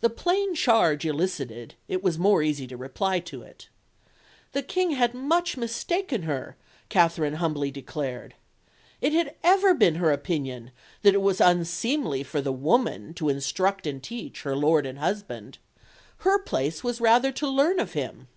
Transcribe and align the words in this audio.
The 0.00 0.08
plain 0.08 0.54
charge 0.54 1.04
elicited, 1.04 1.74
it 1.86 2.02
was 2.02 2.18
more 2.18 2.42
easy 2.42 2.66
to 2.68 2.74
reply 2.74 3.20
to 3.20 3.42
it. 3.42 3.68
The 4.52 4.62
King 4.62 4.92
had 4.92 5.12
much 5.12 5.58
mistaken 5.58 6.22
her, 6.22 6.56
Katherine 6.88 7.34
humbly 7.34 7.70
declared. 7.70 8.32
It 9.02 9.12
had 9.12 9.34
ever 9.44 9.74
been 9.74 9.96
her 9.96 10.10
opinion 10.10 10.70
that 11.02 11.12
it 11.12 11.20
was 11.20 11.38
unseemly 11.38 12.22
for 12.22 12.40
the 12.40 12.50
woman 12.50 13.12
to 13.12 13.28
instruct 13.28 13.86
and 13.86 14.02
teach 14.02 14.40
her 14.44 14.56
lord 14.56 14.86
and 14.86 14.98
husband; 14.98 15.58
her 16.20 16.38
place 16.38 16.82
was 16.82 16.98
rather 16.98 17.30
to 17.32 17.46
learn 17.46 17.78
of 17.78 17.92
him. 17.92 18.28